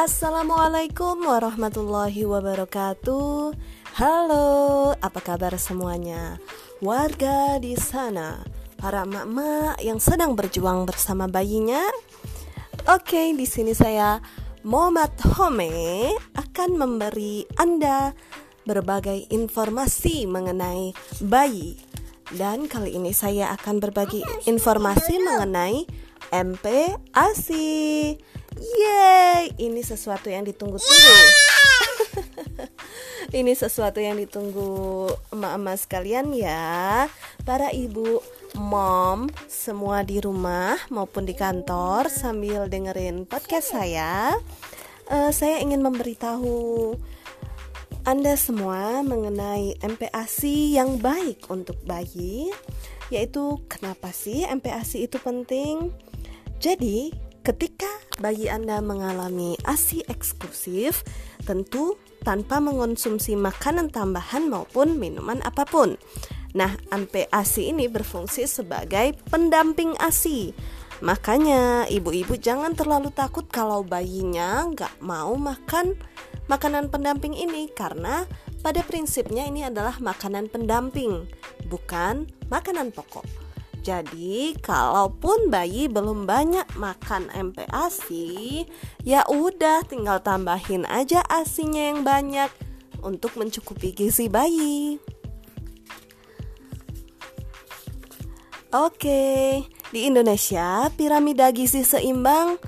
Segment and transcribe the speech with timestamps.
[0.00, 3.52] Assalamualaikum warahmatullahi wabarakatuh.
[4.00, 4.48] Halo,
[4.96, 6.40] apa kabar semuanya?
[6.80, 8.40] Warga di sana,
[8.80, 11.84] para emak-emak yang sedang berjuang bersama bayinya.
[12.88, 14.24] Oke, di sini saya
[14.64, 15.68] Muhammad Home
[16.32, 18.16] akan memberi Anda
[18.64, 20.96] berbagai informasi mengenai
[21.28, 21.76] bayi.
[22.32, 25.84] Dan kali ini saya akan berbagi informasi mengenai
[26.32, 27.68] MPASI.
[29.60, 31.16] Ini sesuatu yang ditunggu-tunggu.
[33.44, 35.04] ini sesuatu yang ditunggu
[35.36, 37.04] emak-emak sekalian ya.
[37.44, 38.24] Para ibu,
[38.56, 44.32] mom, semua di rumah maupun di kantor sambil dengerin podcast saya.
[45.12, 46.96] Uh, saya ingin memberitahu
[48.08, 52.48] anda semua mengenai MPASI yang baik untuk bayi,
[53.12, 55.92] yaitu kenapa sih MPASI itu penting?
[56.64, 57.88] Jadi, ketika
[58.20, 61.02] bayi Anda mengalami ASI eksklusif,
[61.48, 65.96] tentu tanpa mengonsumsi makanan tambahan maupun minuman apa pun.
[66.52, 70.50] Nah, MPASI ini berfungsi sebagai pendamping ASI.
[71.00, 75.96] Makanya ibu-ibu jangan terlalu takut kalau bayinya nggak mau makan
[76.44, 78.28] makanan pendamping ini karena
[78.60, 81.24] pada prinsipnya ini adalah makanan pendamping,
[81.72, 83.49] bukan makanan pokok.
[83.80, 88.68] Jadi, kalaupun bayi belum banyak makan MPASI,
[89.08, 92.52] ya udah tinggal tambahin aja asinya yang banyak
[93.00, 95.00] untuk mencukupi gizi bayi.
[98.70, 102.60] Oke, di Indonesia piramida gizi seimbang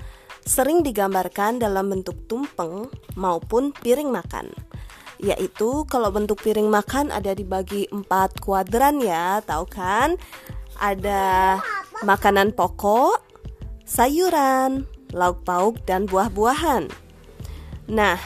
[0.43, 4.51] sering digambarkan dalam bentuk tumpeng maupun piring makan
[5.23, 10.19] yaitu kalau bentuk piring makan ada dibagi empat kuadran ya tahu kan
[10.79, 11.59] ada
[12.03, 13.21] makanan pokok,
[13.87, 16.89] sayuran, lauk pauk, dan buah-buahan.
[17.91, 18.17] Nah,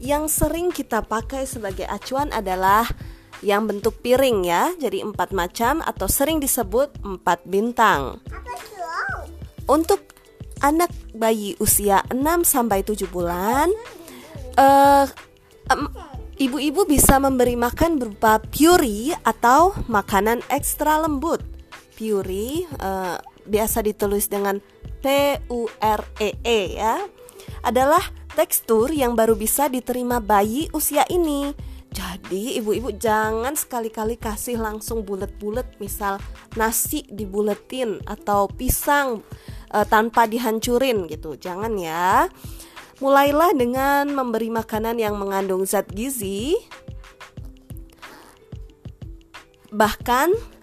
[0.00, 2.88] yang sering kita pakai sebagai acuan adalah
[3.40, 8.20] yang bentuk piring ya, jadi empat macam atau sering disebut empat bintang.
[9.68, 10.02] Untuk
[10.60, 13.72] anak bayi usia 6 sampai 7 bulan,
[14.60, 15.08] uh,
[15.72, 15.88] um,
[16.36, 21.49] ibu-ibu bisa memberi makan berupa puri atau makanan ekstra lembut
[22.00, 24.56] Puri uh, biasa ditulis dengan
[25.04, 26.96] P U R E E ya
[27.60, 28.00] adalah
[28.32, 31.52] tekstur yang baru bisa diterima bayi usia ini.
[31.92, 36.16] Jadi ibu-ibu jangan sekali-kali kasih langsung bulet-bulet misal
[36.56, 39.20] nasi dibuletin atau pisang
[39.68, 41.36] uh, tanpa dihancurin gitu.
[41.36, 42.32] Jangan ya.
[43.04, 46.56] Mulailah dengan memberi makanan yang mengandung zat gizi.
[49.68, 50.59] Bahkan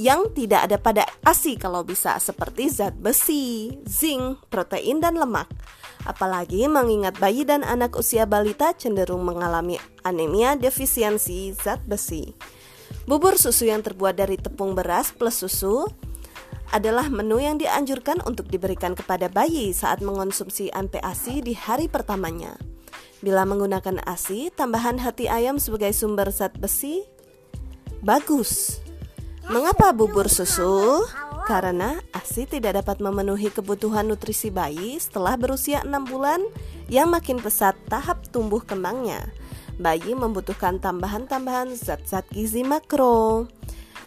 [0.00, 5.44] yang tidak ada pada ASI kalau bisa seperti zat besi, zinc, protein dan lemak.
[6.08, 12.32] Apalagi mengingat bayi dan anak usia balita cenderung mengalami anemia defisiensi zat besi.
[13.04, 15.84] Bubur susu yang terbuat dari tepung beras plus susu
[16.72, 22.56] adalah menu yang dianjurkan untuk diberikan kepada bayi saat mengonsumsi MPASI di hari pertamanya.
[23.20, 27.04] Bila menggunakan ASI, tambahan hati ayam sebagai sumber zat besi
[28.00, 28.80] bagus
[29.48, 31.00] Mengapa bubur susu?
[31.48, 36.44] Karena ASI tidak dapat memenuhi kebutuhan nutrisi bayi setelah berusia 6 bulan
[36.92, 39.32] yang makin pesat tahap tumbuh kembangnya.
[39.80, 43.48] Bayi membutuhkan tambahan-tambahan zat-zat gizi makro.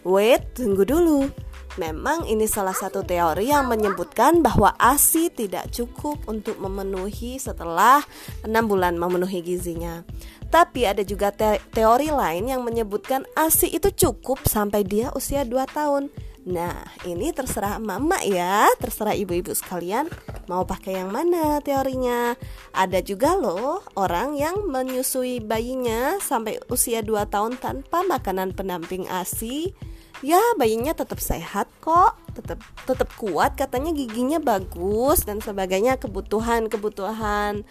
[0.06, 1.26] Wait, tunggu dulu.
[1.74, 7.98] Memang ini salah satu teori yang menyebutkan bahwa ASI tidak cukup untuk memenuhi setelah
[8.46, 10.06] 6 bulan memenuhi gizinya.
[10.54, 15.66] Tapi ada juga te teori lain yang menyebutkan ASI itu cukup sampai dia usia 2
[15.66, 16.14] tahun.
[16.44, 20.06] Nah, ini terserah mama ya, terserah ibu-ibu sekalian
[20.46, 22.36] mau pakai yang mana teorinya.
[22.70, 29.74] Ada juga loh orang yang menyusui bayinya sampai usia 2 tahun tanpa makanan pendamping ASI.
[30.22, 37.66] Ya, bayinya tetap sehat kok, tetap tetap kuat, katanya giginya bagus dan sebagainya kebutuhan-kebutuhan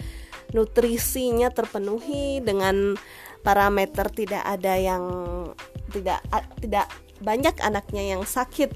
[0.51, 2.99] nutrisinya terpenuhi dengan
[3.41, 5.03] parameter tidak ada yang
[5.91, 6.19] tidak
[6.59, 6.87] tidak
[7.23, 8.75] banyak anaknya yang sakit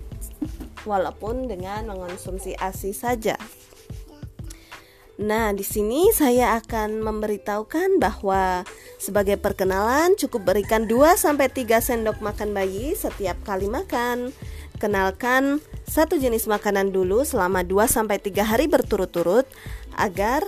[0.88, 3.36] walaupun dengan mengonsumsi ASI saja.
[5.18, 8.62] Nah, di sini saya akan memberitahukan bahwa
[8.98, 14.34] sebagai perkenalan cukup berikan 2 sampai 3 sendok makan bayi setiap kali makan.
[14.78, 15.58] Kenalkan
[15.90, 19.46] satu jenis makanan dulu selama 2 sampai 3 hari berturut-turut
[19.98, 20.46] agar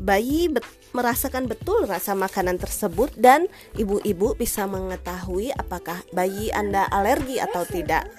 [0.00, 3.46] bayi bet merasakan betul rasa makanan tersebut dan
[3.78, 8.10] ibu-ibu bisa mengetahui apakah bayi Anda alergi atau tidak.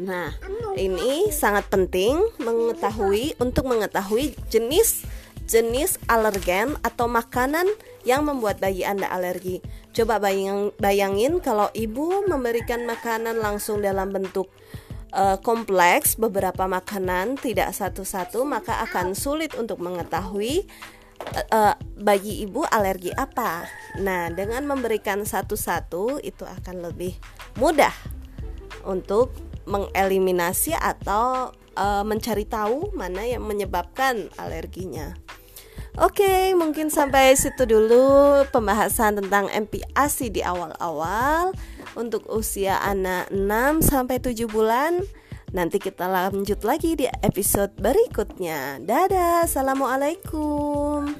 [0.00, 0.32] Nah,
[0.80, 5.04] ini sangat penting mengetahui untuk mengetahui jenis
[5.46, 7.70] jenis alergen atau makanan
[8.06, 9.58] yang membuat bayi Anda alergi.
[9.90, 14.46] Coba bayang, bayangin kalau ibu memberikan makanan langsung dalam bentuk
[15.10, 20.70] uh, kompleks beberapa makanan tidak satu-satu maka akan sulit untuk mengetahui
[21.50, 23.66] uh, bagi ibu alergi apa.
[23.98, 27.18] Nah, dengan memberikan satu-satu itu akan lebih
[27.58, 27.92] mudah
[28.86, 29.34] untuk
[29.66, 35.25] mengeliminasi atau mencari tahu mana yang menyebabkan alerginya.
[35.96, 41.56] Oke, mungkin sampai situ dulu pembahasan tentang MPASI di awal-awal
[41.96, 45.00] untuk usia anak 6 sampai 7 bulan.
[45.56, 48.76] Nanti kita lanjut lagi di episode berikutnya.
[48.84, 51.16] Dadah, assalamualaikum.